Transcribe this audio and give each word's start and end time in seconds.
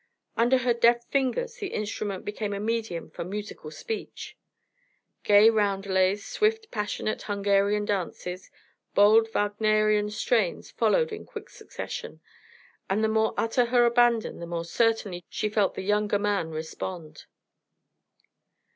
Under 0.35 0.57
her 0.57 0.73
deft 0.73 1.11
fingers 1.11 1.57
the 1.57 1.67
instrument 1.67 2.25
became 2.25 2.53
a 2.53 2.59
medium 2.59 3.11
for 3.11 3.23
musical 3.23 3.69
speech. 3.69 4.35
Gay 5.21 5.47
roundelays, 5.51 6.25
swift, 6.25 6.71
passionate 6.71 7.21
Hungarian 7.21 7.85
dances, 7.85 8.49
bold 8.95 9.29
Wagnerian 9.31 10.09
strains 10.09 10.71
followed 10.71 11.11
in 11.11 11.27
quick 11.27 11.51
succession, 11.51 12.19
and 12.89 13.03
the 13.03 13.07
more 13.09 13.35
utter 13.37 13.65
her 13.65 13.85
abandon 13.85 14.39
the 14.39 14.47
more 14.47 14.65
certainly 14.65 15.23
she 15.29 15.49
felt 15.49 15.75
the 15.75 15.83
younger 15.83 16.17
man 16.17 16.49
respond. 16.49 17.25